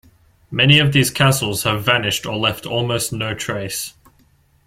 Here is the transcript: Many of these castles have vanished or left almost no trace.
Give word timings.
Many 0.49 0.79
of 0.79 0.93
these 0.93 1.11
castles 1.11 1.61
have 1.61 1.83
vanished 1.83 2.25
or 2.25 2.35
left 2.35 2.65
almost 2.65 3.13
no 3.13 3.35
trace. 3.35 3.93